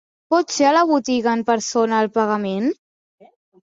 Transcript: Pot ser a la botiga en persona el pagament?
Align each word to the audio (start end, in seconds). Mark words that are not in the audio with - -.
Pot 0.33 0.53
ser 0.55 0.65
a 0.69 0.71
la 0.77 0.83
botiga 0.93 1.37
en 1.41 1.45
persona 1.51 2.03
el 2.09 2.13
pagament? 2.19 2.71